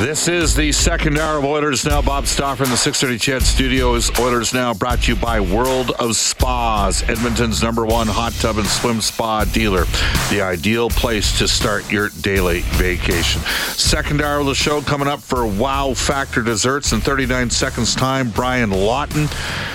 [0.00, 2.00] This is the second hour of Oilers Now.
[2.00, 4.10] Bob Stauffer in the 630 CHED Studios.
[4.18, 8.66] Oilers Now brought to you by World of Spas, Edmonton's number one hot tub and
[8.66, 9.84] swim spa dealer.
[10.30, 13.42] The ideal place to start your daily vacation.
[13.42, 18.30] Second hour of the show coming up for Wow Factor Desserts in 39 seconds time.
[18.30, 19.28] Brian Lawton.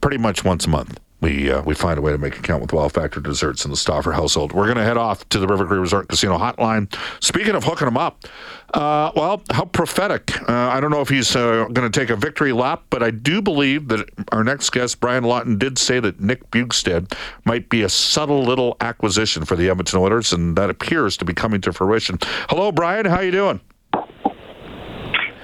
[0.00, 1.00] pretty much once a month.
[1.26, 3.72] We uh, we find a way to make it count with Wow Factor Desserts in
[3.72, 4.53] the Stauffer household.
[4.53, 6.94] We're going to head off to the River Cree Resort Casino hotline.
[7.20, 8.26] Speaking of hooking them up,
[8.75, 10.41] uh, well, how prophetic.
[10.48, 13.10] Uh, I don't know if he's uh, going to take a victory lap, but I
[13.10, 17.12] do believe that our next guest, Brian Lawton, did say that Nick Bjugstad
[17.44, 21.34] might be a subtle little acquisition for the Edmonton Oilers, and that appears to be
[21.34, 22.19] coming to fruition.
[22.50, 23.04] Hello, Brian.
[23.04, 23.60] How you doing?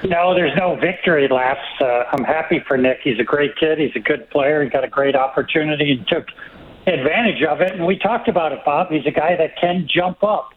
[0.04, 1.60] No, there's no victory laps.
[1.80, 3.00] Uh, I'm happy for Nick.
[3.04, 3.78] He's a great kid.
[3.78, 4.62] He's a good player.
[4.62, 6.26] He got a great opportunity and took
[6.86, 7.72] advantage of it.
[7.72, 8.90] And we talked about it, Bob.
[8.90, 10.50] He's a guy that can jump up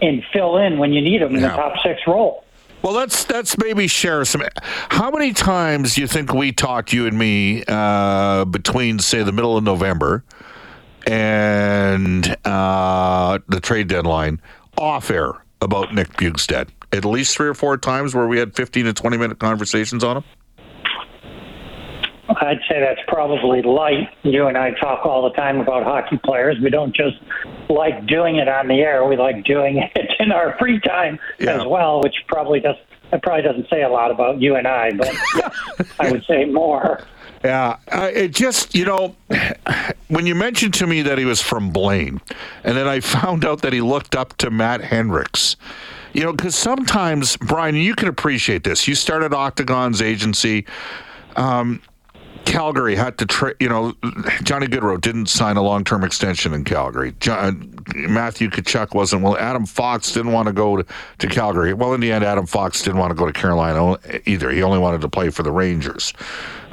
[0.00, 1.48] and fill in when you need him in Yeah.
[1.48, 2.44] the top six role.
[2.82, 4.42] Well, let's let's maybe share some.
[4.90, 9.32] How many times do you think we talked you and me uh, between say the
[9.32, 10.22] middle of November
[11.06, 14.40] and uh, the trade deadline
[14.76, 15.32] off air
[15.62, 16.68] about Nick Bjugstad?
[16.94, 20.18] At least three or four times where we had fifteen to twenty minute conversations on
[20.18, 20.24] him.
[22.40, 24.08] I'd say that's probably light.
[24.22, 26.56] You and I talk all the time about hockey players.
[26.62, 27.16] We don't just
[27.68, 29.04] like doing it on the air.
[29.04, 31.60] We like doing it in our free time Yeah.
[31.60, 32.76] as well, which probably does.
[33.10, 35.14] That probably doesn't say a lot about you and I, but
[36.00, 37.04] I would say more.
[37.44, 39.14] Yeah, uh, it just you know
[40.08, 42.22] when you mentioned to me that he was from Blaine,
[42.64, 45.56] and then I found out that he looked up to Matt Hendricks.
[46.14, 48.88] You know, because sometimes Brian, you can appreciate this.
[48.88, 50.64] You started Octagon's agency.
[51.36, 51.82] Um,
[52.44, 53.94] Calgary had to, tra- you know,
[54.42, 57.14] Johnny Gaudreau didn't sign a long-term extension in Calgary.
[57.18, 59.22] John, Matthew Tkachuk wasn't.
[59.22, 60.86] Well, Adam Fox didn't want to go to,
[61.18, 61.74] to Calgary.
[61.74, 63.96] Well, in the end, Adam Fox didn't want to go to Carolina
[64.26, 64.50] either.
[64.50, 66.12] He only wanted to play for the Rangers.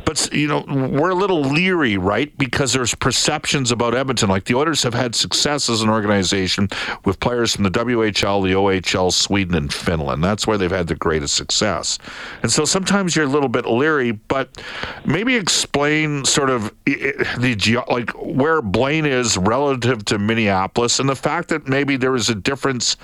[0.06, 2.36] But you know, we're a little leery, right?
[2.38, 4.30] Because there's perceptions about Edmonton.
[4.30, 6.70] Like the Oilers have had success as an organization
[7.06, 10.24] with players from the WHL, the OHL, Sweden, and Finland.
[10.24, 11.98] That's where they've had the greatest success.
[12.42, 14.12] And so sometimes you're a little bit leery.
[14.12, 14.62] But
[15.06, 21.50] maybe explain sort of the like where Blaine is relative to Minneapolis, and the fact
[21.50, 22.98] that maybe there is a difference.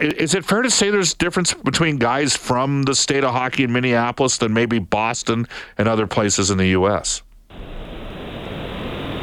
[0.00, 3.72] Is it fair to say there's difference between guys from the state of hockey in
[3.72, 5.46] Minneapolis than maybe Boston
[5.76, 7.22] and other places in the U.S.?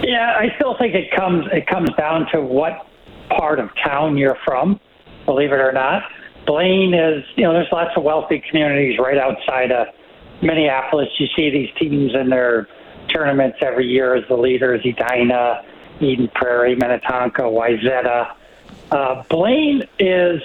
[0.03, 2.87] Yeah, I still think it comes it comes down to what
[3.29, 4.79] part of town you're from.
[5.25, 6.03] Believe it or not,
[6.45, 9.87] Blaine is you know there's lots of wealthy communities right outside of
[10.41, 11.07] Minneapolis.
[11.17, 12.67] You see these teams in their
[13.13, 15.63] tournaments every year as the leaders: Edina,
[15.99, 18.35] Eden Prairie, Minnetonka, Wayzata.
[18.91, 20.41] Uh, Blaine is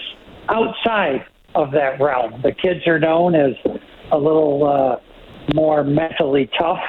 [0.49, 2.41] outside of that realm.
[2.43, 3.55] The kids are known as
[4.13, 4.97] a little uh,
[5.55, 6.83] more mentally tough,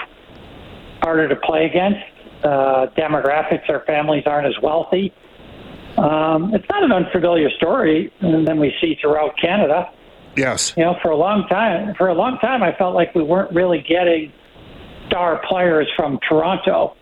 [1.02, 2.00] harder to play against.
[2.44, 5.14] Uh, demographics, their families aren't as wealthy.
[5.98, 9.92] Um, it's not an unfamiliar story, and then we see throughout Canada.
[10.36, 10.74] Yes.
[10.78, 13.54] You know, for a long time, for a long time, I felt like we weren't
[13.54, 14.32] really getting
[15.08, 16.96] star players from Toronto.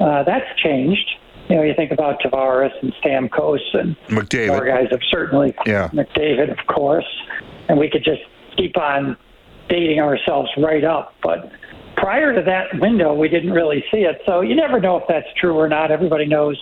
[0.00, 1.08] Uh, that's changed.
[1.48, 4.48] You know, you think about Tavares and Stamkos and McDavid.
[4.48, 5.88] more guys have certainly Yeah.
[5.88, 7.06] McDavid, of course,
[7.68, 8.22] and we could just
[8.56, 9.16] keep on
[9.68, 11.14] dating ourselves right up.
[11.22, 11.50] But
[11.96, 14.20] prior to that window, we didn't really see it.
[14.26, 15.90] So you never know if that's true or not.
[15.90, 16.56] Everybody knows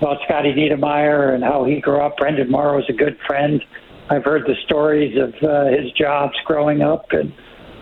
[0.00, 2.16] about Scotty Niedermayer and how he grew up.
[2.18, 3.62] Brenden Morrow is a good friend.
[4.10, 7.32] I've heard the stories of uh, his jobs growing up and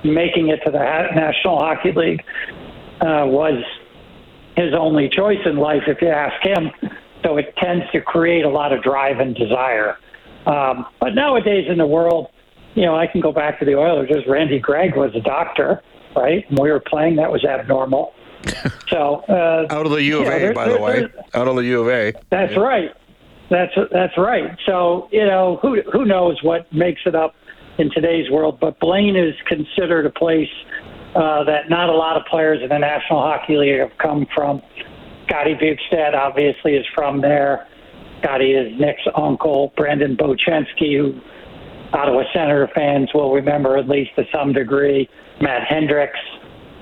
[0.05, 2.23] making it to the National Hockey League
[3.01, 3.63] uh, was
[4.59, 6.71] his only choice in life, if you ask him.
[7.25, 9.97] So it tends to create a lot of drive and desire.
[10.47, 12.29] Um, but nowadays in the world,
[12.75, 14.09] you know, I can go back to the Oilers.
[14.09, 15.83] Just Randy Gregg was a doctor,
[16.15, 16.45] right?
[16.51, 18.13] When we were playing, that was abnormal.
[18.89, 21.07] so uh, Out of the U of Yeah, A, there- by the way.
[21.35, 22.13] Out of the U of A.
[22.31, 22.91] that's right.
[23.51, 24.57] That's that's right.
[24.67, 27.35] So you know who who knows what makes it up
[27.79, 28.59] in today's world.
[28.61, 30.51] But Blaine is considered a place
[31.15, 34.63] uh, that not a lot of players in the National Hockey League have come from.
[35.27, 37.67] Scotty Bjugstad obviously is from there.
[38.23, 41.21] Scotty is Nick's uncle, Brandon Bochenski, who
[41.93, 45.09] Ottawa Senator fans will remember at least to some degree.
[45.41, 46.19] Matt Hendricks,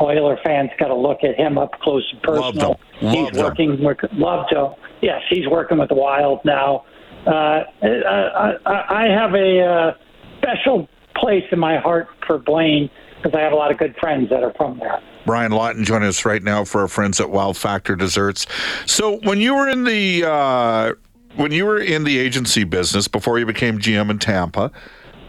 [0.00, 2.80] Oiler fans got to look at him up close and Loved personal.
[3.00, 3.10] him.
[3.10, 3.44] He's Loved him.
[3.44, 4.66] working with loved him.
[5.02, 6.84] Yes, he's working with the Wild now.
[7.26, 9.92] Uh, I, I, I have a uh,
[10.38, 12.88] special place in my heart for Blaine
[13.26, 15.00] because I have a lot of good friends that are from there.
[15.24, 18.46] Brian Lawton joining us right now for our friends at Wild Factor Desserts.
[18.86, 20.92] So when you were in the uh,
[21.34, 24.70] when you were in the agency business before you became GM in Tampa,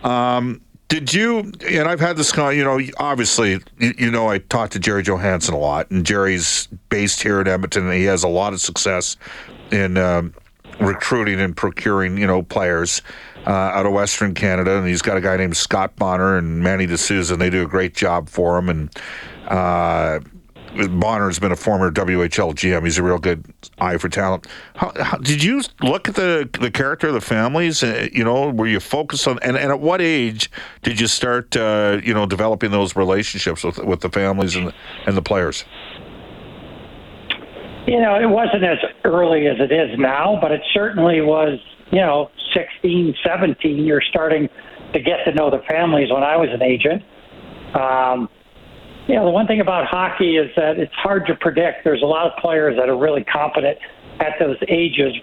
[0.03, 1.51] um, did you?
[1.67, 2.35] And I've had this.
[2.35, 6.67] You know, obviously, you, you know, I talked to Gerry Johannson a lot, and Jerry's
[6.89, 9.17] based here in Edmonton, and he has a lot of success
[9.71, 9.97] in.
[9.97, 10.33] Um,
[10.79, 13.01] recruiting and procuring, you know, players
[13.47, 16.85] uh, out of Western Canada, and he's got a guy named Scott Bonner and Manny
[16.85, 18.67] D'Souza, and they do a great job for him.
[18.67, 18.89] And
[19.47, 20.19] uh,
[20.89, 23.45] Bonner's been a former WHL GM; he's a real good
[23.79, 24.47] eye for talent.
[24.75, 27.81] How, how, did you look at the the character of the families?
[27.83, 30.51] Uh, you know, were you focused on, and, and at what age
[30.83, 34.73] did you start, uh, you know, developing those relationships with with the families and
[35.05, 35.63] and the players?
[37.87, 41.57] You know, it wasn't as early as it is now, but it certainly was,
[41.91, 43.85] you know, 16, 17.
[43.85, 44.49] You're starting
[44.93, 47.03] to get to know the families when I was an agent.
[47.75, 48.29] Um,
[49.07, 51.83] you know, the one thing about hockey is that it's hard to predict.
[51.83, 53.77] There's a lot of players that are really competent
[54.19, 55.13] at those ages.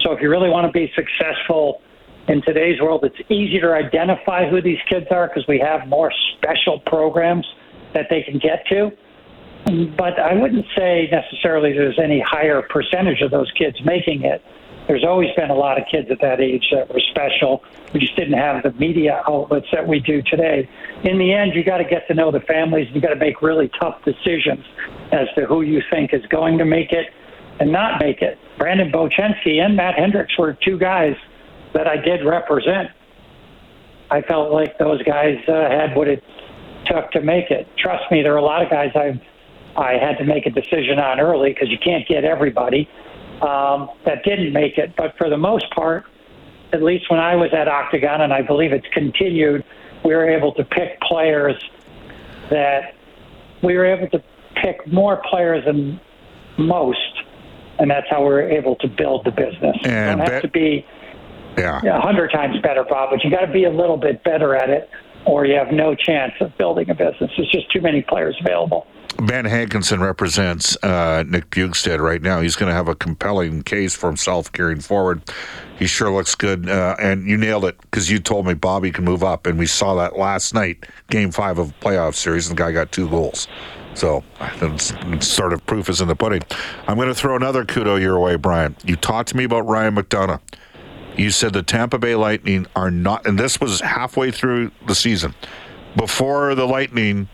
[0.00, 1.82] So if you really want to be successful
[2.28, 6.10] in today's world, it's easier to identify who these kids are because we have more
[6.36, 7.46] special programs
[7.92, 8.90] that they can get to.
[9.96, 14.42] But I wouldn't say necessarily there's any higher percentage of those kids making it.
[14.86, 17.64] There's always been a lot of kids at that age that were special.
[17.92, 20.68] We just didn't have the media outlets that we do today.
[21.02, 22.88] In the end, you got to get to know the families.
[22.92, 24.64] You got to make really tough decisions
[25.10, 27.06] as to who you think is going to make it
[27.58, 28.38] and not make it.
[28.58, 31.16] Brandon Bochenski and Matt Hendricks were two guys
[31.74, 32.90] that I did represent.
[34.10, 36.22] I felt like those guys uh, had what it
[36.86, 37.66] took to make it.
[37.76, 39.20] Trust me, there are a lot of guys I
[39.76, 42.88] I had to make a decision on early because you can't get everybody
[43.42, 44.94] um, that didn't make it.
[44.96, 46.04] But for the most part,
[46.72, 49.64] at least when I was at Octagon, and I believe it's continued,
[50.04, 51.54] we were able to pick players
[52.50, 52.94] that
[53.62, 54.22] we were able to
[54.62, 56.00] pick more players than
[56.58, 56.98] most,
[57.78, 59.76] and that's how we were able to build the business.
[59.84, 60.84] you And don't have to be
[61.58, 61.80] Yeah.
[61.84, 64.70] a hundred times better, Bob, but you got to be a little bit better at
[64.70, 64.88] it,
[65.24, 67.30] or you have no chance of building a business.
[67.36, 68.86] There's just too many players available.
[69.18, 72.40] Ben Hankinson represents uh, Nick Bjugstad right now.
[72.40, 75.22] He's going to have a compelling case for himself carrying forward.
[75.78, 79.04] He sure looks good, uh, and you nailed it because you told me Bobby can
[79.04, 82.62] move up, and we saw that last night, Game Five of playoff series, and the
[82.62, 83.48] guy got two goals.
[83.94, 84.22] So
[85.20, 86.42] sort of proof is in the pudding.
[86.86, 88.76] I'm going to throw another kudo your way, Brian.
[88.84, 90.40] You talked to me about Ryan McDonagh.
[91.16, 95.34] You said the Tampa Bay Lightning are not, and this was halfway through the season,
[95.96, 97.28] before the Lightning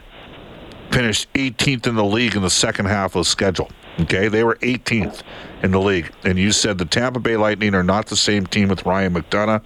[0.92, 3.70] finished 18th in the league in the second half of the schedule.
[4.00, 5.22] Okay, they were 18th
[5.62, 8.68] in the league, and you said the Tampa Bay Lightning are not the same team
[8.68, 9.62] with Ryan McDonagh.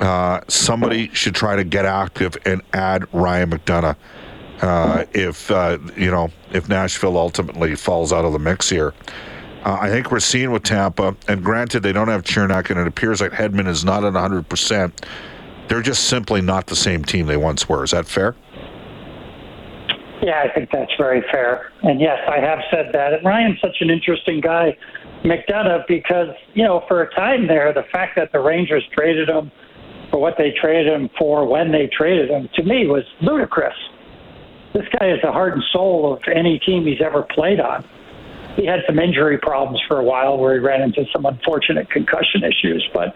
[0.00, 3.96] Uh, somebody should try to get active and add Ryan McDonagh
[4.62, 8.94] uh, if uh, you know if Nashville ultimately falls out of the mix here.
[9.64, 12.86] Uh, I think we're seeing with Tampa, and granted, they don't have Cernak, and it
[12.86, 14.92] appears like Hedman is not at 100%.
[15.66, 17.82] They're just simply not the same team they once were.
[17.82, 18.36] Is that fair?
[20.22, 21.70] Yeah, I think that's very fair.
[21.82, 23.12] And yes, I have said that.
[23.14, 24.76] And Ryan's such an interesting guy,
[25.24, 29.52] McDonagh, because, you know, for a time there, the fact that the Rangers traded him
[30.10, 33.76] for what they traded him for when they traded him, to me, was ludicrous.
[34.74, 37.84] This guy is the heart and soul of any team he's ever played on.
[38.56, 42.42] He had some injury problems for a while where he ran into some unfortunate concussion
[42.42, 43.14] issues, but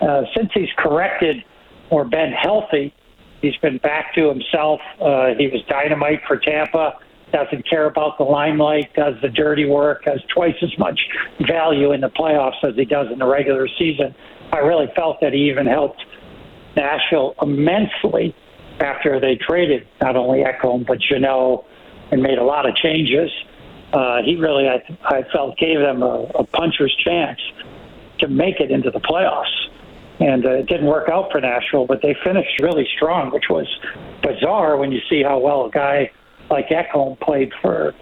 [0.00, 1.44] uh, since he's corrected
[1.90, 2.94] or been healthy,
[3.42, 4.80] He's been back to himself.
[5.00, 6.98] Uh, he was dynamite for Tampa.
[7.32, 8.94] Doesn't care about the limelight.
[8.94, 10.04] Does the dirty work.
[10.04, 11.00] Has twice as much
[11.40, 14.14] value in the playoffs as he does in the regular season.
[14.52, 16.04] I really felt that he even helped
[16.76, 18.34] Nashville immensely
[18.80, 21.64] after they traded not only Ekholm but Jeannot
[22.12, 23.30] and made a lot of changes.
[23.92, 27.40] Uh, he really, I, I felt, gave them a, a puncher's chance
[28.20, 29.68] to make it into the playoffs
[30.22, 33.66] and uh, it didn't work out for Nashville, but they finished really strong, which was
[34.22, 36.10] bizarre when you see how well a guy
[36.48, 37.92] like Ekholm played for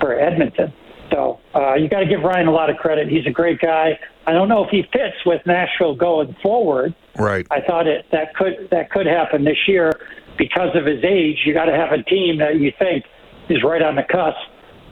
[0.00, 0.72] for Edmonton.
[1.12, 3.08] So uh, you got to give Ryan a lot of credit.
[3.08, 3.98] He's a great guy.
[4.26, 6.94] I don't know if he fits with Nashville going forward.
[7.16, 7.46] Right.
[7.52, 9.92] I thought it that could that could happen this year
[10.36, 11.38] because of his age.
[11.44, 13.04] You got to have a team that you think
[13.48, 14.38] is right on the cusp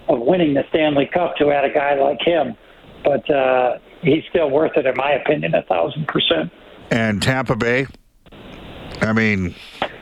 [0.09, 2.57] of winning the Stanley Cup to add a guy like him.
[3.02, 6.52] But uh, he's still worth it, in my opinion, a thousand percent.
[6.90, 7.87] And Tampa Bay,
[9.00, 9.54] I mean,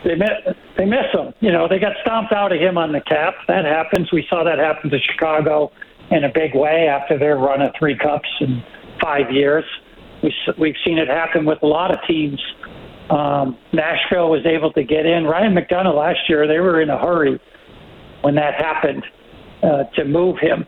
[0.05, 0.31] they miss
[0.77, 1.33] they miss him.
[1.41, 3.35] You know, they got stomped out of him on the cap.
[3.49, 4.11] That happens.
[4.13, 5.73] We saw that happen to Chicago
[6.11, 8.63] in a big way after their run of three cups in
[9.01, 9.65] five years.
[10.23, 12.41] We, we've seen it happen with a lot of teams.
[13.11, 15.25] Um, Nashville was able to get in.
[15.25, 17.41] Ryan McDonagh last year, they were in a hurry
[18.23, 19.05] when that happened
[19.63, 20.67] uh, to move him.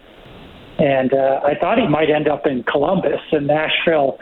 [0.83, 4.19] And uh, I thought he might end up in Columbus, and Nashville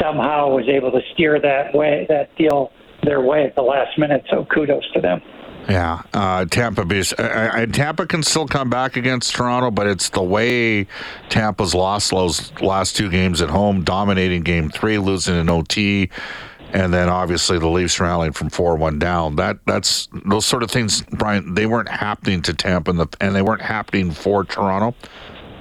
[0.00, 2.72] somehow was able to steer that way, that deal
[3.02, 4.24] their way at the last minute.
[4.30, 5.20] So kudos to them.
[5.68, 7.02] Yeah, uh, Tampa Bay.
[7.18, 10.86] Uh, uh, Tampa can still come back against Toronto, but it's the way
[11.28, 16.08] Tampa's lost those last two games at home, dominating Game Three, losing in OT,
[16.72, 19.36] and then obviously the Leafs rallying from four one down.
[19.36, 21.52] That that's those sort of things, Brian.
[21.52, 24.96] They weren't happening to Tampa, the, and they weren't happening for Toronto.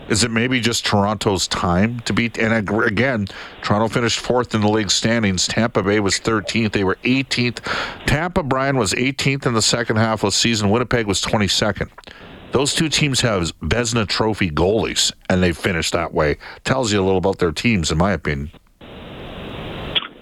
[0.10, 2.38] Is it maybe just Toronto's time to beat?
[2.38, 3.28] And again,
[3.62, 5.48] Toronto finished fourth in the league standings.
[5.48, 6.72] Tampa Bay was 13th.
[6.72, 7.60] They were 18th.
[8.06, 10.70] Tampa, Brian, was 18th in the second half of the season.
[10.70, 11.90] Winnipeg was 22nd.
[12.52, 16.38] Those two teams have Vezina Trophy goalies, and they finished that way.
[16.64, 18.52] Tells you a little about their teams, in my opinion.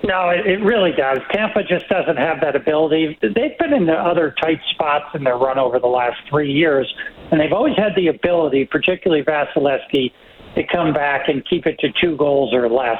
[0.05, 1.17] No, it really does.
[1.31, 3.17] Tampa just doesn't have that ability.
[3.23, 6.87] They've been in the other tight spots in their run over the last three years,
[7.31, 10.11] and they've always had the ability, particularly Vasilevskiy,
[10.55, 12.99] to come back and keep it to two goals or less,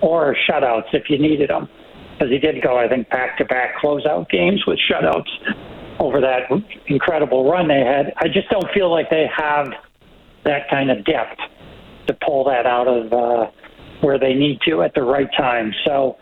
[0.00, 1.68] or shutouts if you needed them.
[2.12, 5.28] Because he did go, I think, back to back closeout games with shutouts
[6.00, 6.50] over that
[6.86, 8.14] incredible run they had.
[8.16, 9.66] I just don't feel like they have
[10.44, 11.38] that kind of depth
[12.06, 13.50] to pull that out of uh,
[14.00, 15.72] where they need to at the right time.
[15.84, 16.16] So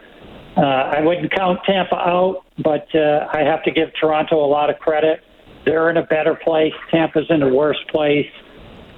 [0.56, 4.70] uh, I wouldn't count Tampa out, but uh, I have to give Toronto a lot
[4.70, 5.20] of credit.
[5.64, 6.72] They're in a better place.
[6.90, 8.30] Tampa's in a worse place,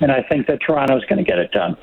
[0.00, 1.76] and I think that Toronto's going to get it done.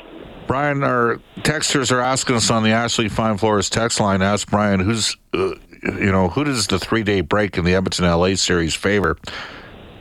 [0.45, 4.21] Brian, our texters are asking us on the Ashley Fine Floors text line.
[4.21, 5.53] Ask Brian, who's, uh,
[5.83, 9.17] you know, who does the three day break in the Edmonton LA series favor?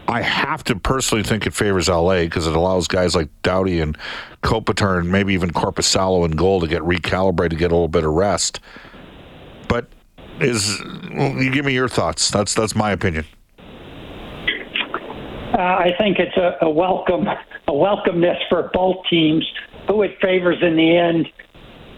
[0.08, 3.96] I have to personally think it favors LA because it allows guys like Doughty and
[4.42, 8.12] Kopitar and maybe even Korpisalo and goal to get recalibrated, get a little bit of
[8.12, 8.60] rest.
[10.40, 10.80] Is
[11.14, 12.30] well, you give me your thoughts?
[12.30, 13.26] That's that's my opinion.
[15.52, 19.46] Uh, I think it's a, a welcome a welcomeness for both teams.
[19.88, 21.26] Who it favors in the end,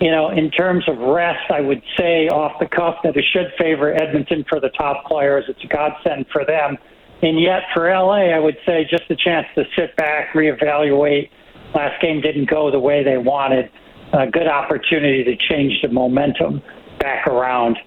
[0.01, 3.53] you know, in terms of rest, I would say off the cuff that it should
[3.59, 5.45] favor Edmonton for the top players.
[5.49, 6.79] It's a godsend for them.
[7.23, 11.31] And yet for LA, I would say just a chance to sit back, reevaluate.
[11.75, 13.71] Last game didn't go the way they wanted.
[14.13, 16.63] A good opportunity to change the momentum
[16.99, 17.79] back around.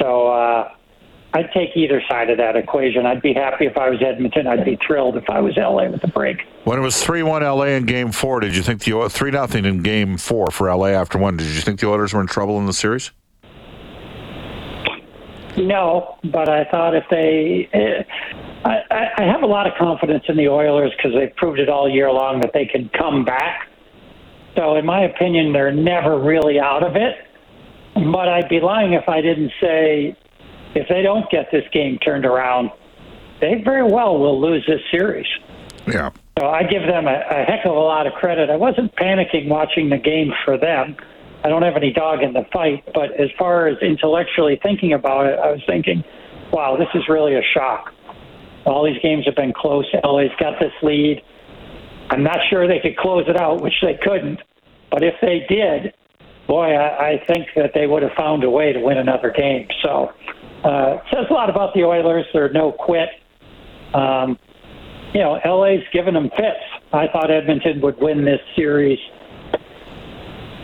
[0.00, 0.72] So uh,
[1.34, 3.04] I'd take either side of that equation.
[3.04, 4.46] I'd be happy if I was Edmonton.
[4.46, 6.38] I'd be thrilled if I was LA with the break.
[6.64, 9.64] When it was three one LA in Game Four, did you think the three nothing
[9.64, 11.36] in Game Four for LA after one?
[11.36, 13.10] Did you think the Oilers were in trouble in the series?
[15.58, 20.36] No, but I thought if they, uh, I, I have a lot of confidence in
[20.36, 23.68] the Oilers because they've proved it all year long that they can come back.
[24.54, 27.25] So, in my opinion, they're never really out of it.
[27.96, 30.16] But I'd be lying if I didn't say
[30.74, 32.70] if they don't get this game turned around,
[33.40, 35.26] they very well will lose this series.
[35.86, 36.10] Yeah.
[36.38, 38.50] So I give them a, a heck of a lot of credit.
[38.50, 40.96] I wasn't panicking watching the game for them.
[41.44, 45.26] I don't have any dog in the fight, but as far as intellectually thinking about
[45.26, 46.04] it, I was thinking,
[46.52, 47.92] wow, this is really a shock.
[48.66, 49.86] All these games have been close.
[50.04, 51.22] LA's got this lead.
[52.10, 54.40] I'm not sure they could close it out, which they couldn't.
[54.90, 55.94] But if they did,
[56.46, 59.68] boy, I, I think that they would have found a way to win another game.
[59.82, 60.12] So
[60.64, 62.26] uh, says a lot about the Oilers.
[62.32, 63.08] They're no quit.
[63.94, 64.38] Um,
[65.12, 66.60] you know, LA's given them fits.
[66.92, 68.98] I thought Edmonton would win this series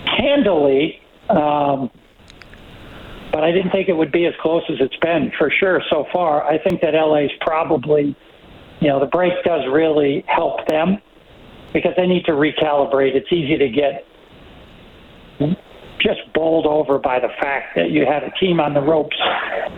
[0.05, 1.91] handily, um,
[3.33, 6.07] but I didn't think it would be as close as it's been for sure so
[6.13, 6.45] far.
[6.45, 8.15] I think that LA's probably,
[8.81, 10.99] you know, the break does really help them
[11.73, 13.15] because they need to recalibrate.
[13.15, 14.05] It's easy to get
[16.15, 19.17] just bowled over by the fact that you had a team on the ropes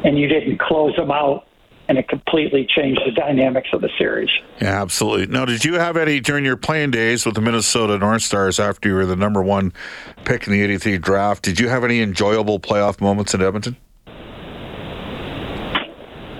[0.04, 1.46] and you didn't close them out
[1.88, 4.30] and it completely changed the dynamics of the series.
[4.60, 5.26] Yeah, absolutely.
[5.26, 8.88] Now, did you have any during your playing days with the Minnesota North Stars after
[8.88, 9.72] you were the number one
[10.24, 11.44] pick in the 83 draft?
[11.44, 13.76] Did you have any enjoyable playoff moments in Edmonton?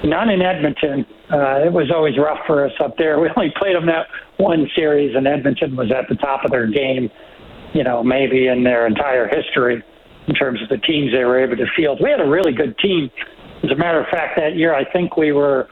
[0.04, 1.06] None in Edmonton.
[1.30, 3.18] Uh, it was always rough for us up there.
[3.24, 4.06] We only played them that
[4.38, 7.10] one series, and Edmonton was at the top of their game
[7.74, 9.82] you know, maybe in their entire history
[10.26, 12.00] in terms of the teams they were able to field.
[12.02, 13.10] We had a really good team.
[13.62, 15.68] As a matter of fact, that year I think we were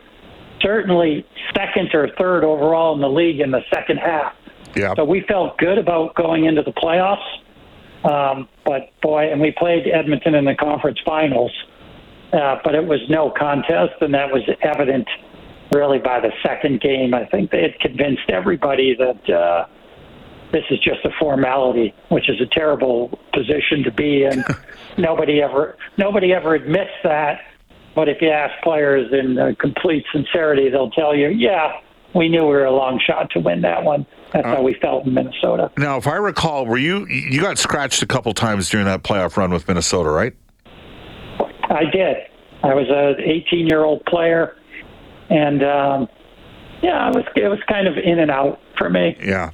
[0.60, 4.34] certainly second or third overall in the league in the second half.
[4.74, 4.94] Yeah.
[4.96, 7.24] So we felt good about going into the playoffs.
[8.04, 11.52] Um, but boy, and we played Edmonton in the conference finals,
[12.32, 15.06] uh, but it was no contest, and that was evident
[15.72, 17.14] really by the second game.
[17.14, 19.30] I think they had convinced everybody that.
[19.30, 19.66] Uh,
[20.52, 24.44] this is just a formality, which is a terrible position to be in.
[24.98, 27.40] nobody ever nobody ever admits that.
[27.94, 31.72] But if you ask players in uh, complete sincerity, they'll tell you, "Yeah,
[32.14, 34.74] we knew we were a long shot to win that one." That's uh, how we
[34.74, 35.70] felt in Minnesota.
[35.76, 39.36] Now, if I recall, were you you got scratched a couple times during that playoff
[39.36, 40.34] run with Minnesota, right?
[41.64, 42.16] I did.
[42.62, 44.56] I was an 18 year old player,
[45.30, 46.08] and um,
[46.82, 49.16] yeah, it was it was kind of in and out for me.
[49.22, 49.50] Yeah.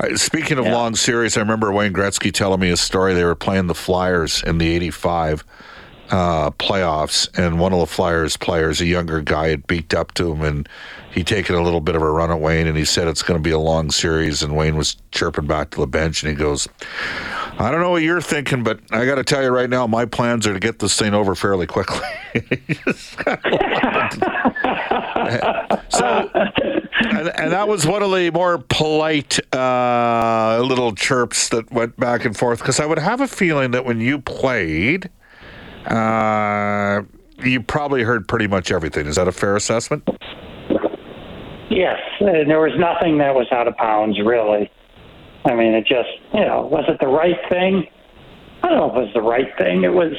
[0.00, 0.74] Uh, speaking of yeah.
[0.74, 3.12] long series, I remember Wayne Gretzky telling me a story.
[3.14, 5.44] They were playing the Flyers in the '85
[6.10, 10.32] uh, playoffs, and one of the Flyers players, a younger guy, had beat up to
[10.32, 10.68] him, and
[11.12, 13.38] he taken a little bit of a run at Wayne, and he said it's going
[13.38, 14.42] to be a long series.
[14.42, 16.66] And Wayne was chirping back to the bench, and he goes,
[17.58, 20.06] "I don't know what you're thinking, but I got to tell you right now, my
[20.06, 22.00] plans are to get this thing over fairly quickly."
[25.90, 26.30] so
[27.20, 32.24] and, and, that was one of the more polite uh, little chirps that went back
[32.24, 35.10] and forth because I would have a feeling that when you played,
[35.86, 37.02] uh,
[37.42, 39.06] you probably heard pretty much everything.
[39.06, 40.08] Is that a fair assessment?
[41.70, 44.70] Yes, and there was nothing that was out of bounds, really.
[45.44, 47.86] I mean, it just, you know, was it the right thing?
[48.62, 49.84] I don't know if it was the right thing.
[49.84, 50.12] It was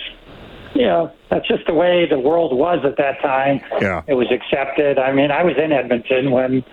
[0.74, 3.62] you know, that's just the way the world was at that time.
[3.82, 4.04] Yeah.
[4.08, 4.98] It was accepted.
[4.98, 6.64] I mean, I was in Edmonton when,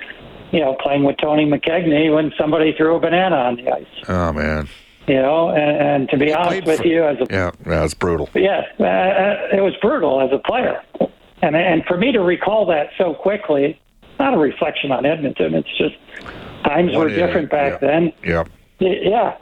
[0.53, 3.87] you know, playing with Tony McKegney when somebody threw a banana on the ice.
[4.09, 4.69] Oh, man.
[5.07, 7.95] You know, and, and to be honest with for, you, as a yeah, yeah, it's
[7.95, 8.29] brutal.
[8.35, 10.83] Yeah, uh, it was brutal as a player,
[11.41, 13.81] and and for me to recall that so quickly,
[14.19, 15.55] not a reflection on Edmonton.
[15.55, 15.95] It's just
[16.63, 17.89] times were different back yeah.
[17.89, 18.13] then.
[18.23, 18.45] Yeah.
[18.81, 19.39] Yeah,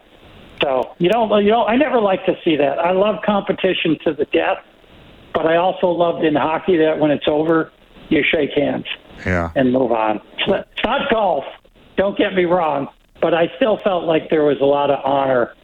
[0.63, 2.79] so you don't, you know, I never like to see that.
[2.79, 4.59] I love competition to the death,
[5.35, 7.71] but I also loved in hockey that when it's over,
[8.09, 8.87] you shake hands,
[9.25, 10.21] yeah, and move on.
[10.39, 11.45] It's not golf.
[11.97, 12.89] Don't get me wrong,
[13.21, 15.55] but I still felt like there was a lot of honor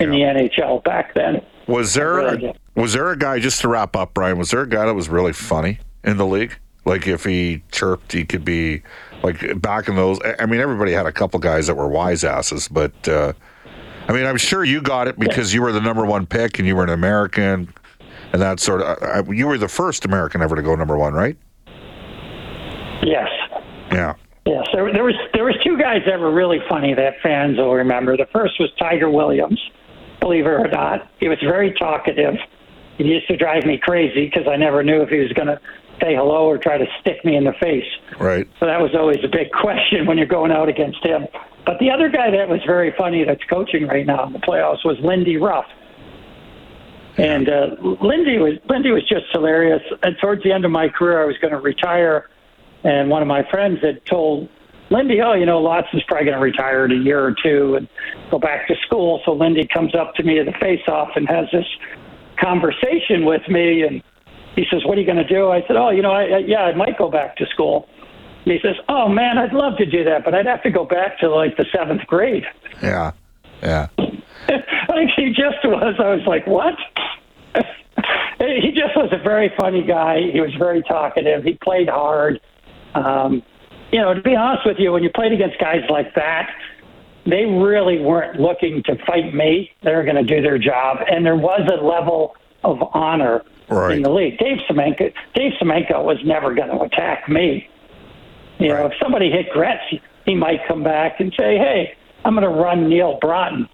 [0.00, 0.34] in yeah.
[0.34, 1.44] the NHL back then.
[1.66, 4.38] Was there really was there a guy just to wrap up, Brian?
[4.38, 6.56] Was there a guy that was really funny in the league?
[6.84, 8.82] Like if he chirped, he could be
[9.22, 10.20] like back in those.
[10.38, 13.08] I mean, everybody had a couple guys that were wise asses, but.
[13.08, 13.32] Uh,
[14.08, 16.68] I mean, I'm sure you got it because you were the number one pick and
[16.68, 17.72] you were an American,
[18.32, 19.34] and that sort of.
[19.34, 21.36] You were the first American ever to go number one, right?
[23.06, 23.28] Yes.
[23.92, 24.14] Yeah.
[24.46, 27.74] Yes, there, there was there was two guys that were really funny that fans will
[27.74, 28.16] remember.
[28.16, 29.60] The first was Tiger Williams,
[30.20, 31.10] believe it or not.
[31.18, 32.34] He was very talkative.
[32.96, 35.60] He used to drive me crazy because I never knew if he was going to
[36.00, 37.86] say hello or try to stick me in the face.
[38.20, 38.48] Right.
[38.60, 41.26] So that was always a big question when you're going out against him.
[41.64, 44.84] But the other guy that was very funny that's coaching right now in the playoffs
[44.84, 45.66] was Lindy Ruff.
[47.18, 49.82] And uh, Lindy was Lindy was just hilarious.
[50.02, 52.28] And towards the end of my career, I was going to retire,
[52.86, 54.48] and one of my friends had told
[54.90, 57.74] Lindy, "Oh, you know, Lots is probably going to retire in a year or two
[57.74, 57.88] and
[58.30, 61.46] go back to school." So Lindy comes up to me at the face-off and has
[61.52, 61.66] this
[62.38, 64.02] conversation with me, and
[64.54, 66.38] he says, "What are you going to do?" I said, "Oh, you know, I, I,
[66.38, 67.88] yeah, I might go back to school."
[68.44, 70.84] And he says, "Oh man, I'd love to do that, but I'd have to go
[70.84, 72.44] back to like the seventh grade."
[72.80, 73.12] Yeah.
[73.62, 73.88] Yeah.
[73.98, 75.96] like he just was.
[75.98, 76.74] I was like, "What?"
[78.38, 80.20] he just was a very funny guy.
[80.32, 81.42] He was very talkative.
[81.42, 82.40] He played hard.
[83.04, 83.42] Um,
[83.92, 86.50] you know, to be honest with you, when you played against guys like that,
[87.24, 89.70] they really weren't looking to fight me.
[89.82, 93.96] They were going to do their job, and there was a level of honor Right.
[93.96, 94.38] in the league.
[94.38, 97.68] Dave Semenko, Dave Semenko was never going to attack me.
[98.58, 99.82] You know, if somebody hit Gretz,
[100.24, 103.68] he might come back and say, "Hey, I'm going to run Neal Broten."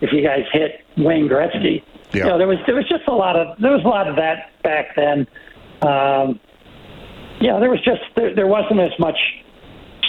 [0.00, 2.24] If you guys hit Wayne Gretzky, Yeah.
[2.24, 4.16] you know, there was there was just a lot of there was a lot of
[4.16, 5.26] that back then.
[5.82, 6.40] Um,
[7.40, 9.16] yeah, there was just there, there wasn't as much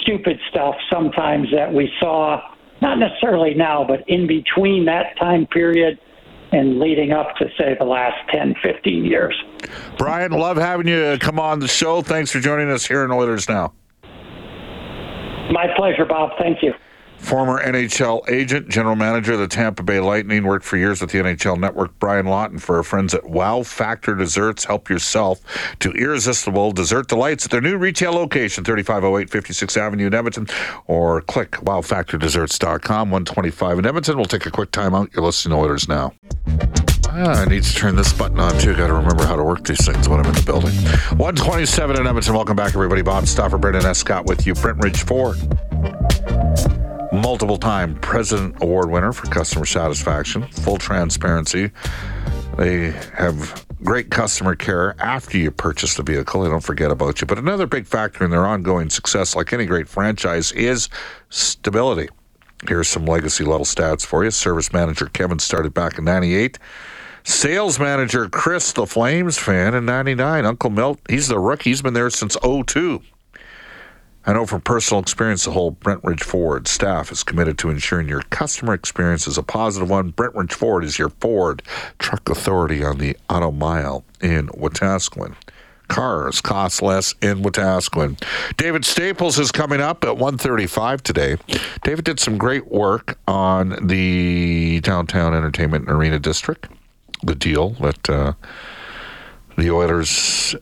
[0.02, 2.40] stupid stuff sometimes that we saw,
[2.80, 5.98] not necessarily now, but in between that time period
[6.52, 9.34] and leading up to say the last 10, 15 years.
[9.96, 12.02] Brian, love having you come on the show.
[12.02, 13.72] Thanks for joining us here in Oilers Now.
[15.50, 16.32] My pleasure, Bob.
[16.38, 16.74] Thank you.
[17.22, 21.18] Former NHL agent, general manager of the Tampa Bay Lightning, worked for years with the
[21.18, 21.96] NHL Network.
[21.98, 24.64] Brian Lawton for our friends at Wow Factor Desserts.
[24.64, 25.40] Help yourself
[25.78, 30.48] to irresistible dessert delights at their new retail location, 3508 56th Avenue in Edmonton,
[30.88, 34.16] or click wowfactordesserts.com, 125 in Edmonton.
[34.16, 35.10] We'll take a quick time out.
[35.14, 36.12] You're listening to Oilers Now.
[37.14, 38.74] Ah, I need to turn this button on too.
[38.74, 40.74] Got to remember how to work these things when I'm in the building.
[41.18, 42.34] 127 in Edmonton.
[42.34, 43.02] Welcome back, everybody.
[43.02, 43.94] Bob Stauffer, Brendan.
[43.94, 44.54] Scott with you.
[44.54, 45.36] Brentridge Ford
[47.12, 51.70] multiple time President Award winner for customer satisfaction, full transparency.
[52.56, 56.42] They have great customer care after you purchase the vehicle.
[56.42, 57.26] They don't forget about you.
[57.26, 60.88] But another big factor in their ongoing success, like any great franchise, is
[61.30, 62.08] stability.
[62.68, 64.30] Here's some legacy level stats for you.
[64.30, 66.58] Service manager Kevin started back in 98.
[67.24, 70.44] Sales manager Chris, the Flames fan, in 99.
[70.44, 71.70] Uncle Milt, he's the rookie.
[71.70, 73.02] He's been there since 02.
[74.24, 78.22] I know from personal experience, the whole Brentridge Ford staff is committed to ensuring your
[78.30, 80.12] customer experience is a positive one.
[80.12, 81.60] Brentridge Ford is your Ford
[81.98, 85.34] truck authority on the Auto Mile in Wetaskiwin.
[85.88, 88.22] Cars cost less in Wetaskiwin.
[88.56, 91.36] David Staples is coming up at 1.35 today.
[91.82, 96.68] David did some great work on the Downtown Entertainment and Arena District,
[97.24, 98.34] the deal that uh,
[99.58, 100.54] the Oilers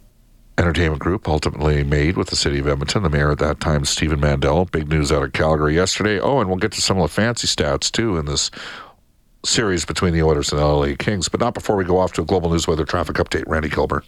[0.60, 3.02] entertainment group ultimately made with the city of Edmonton.
[3.02, 4.66] The mayor at that time, Stephen Mandel.
[4.66, 6.20] Big news out of Calgary yesterday.
[6.20, 8.50] Oh, and we'll get to some of the fancy stats too in this
[9.44, 12.20] series between the Oilers and the LA Kings, but not before we go off to
[12.22, 13.44] a global news weather traffic update.
[13.46, 14.02] Randy Kilburn.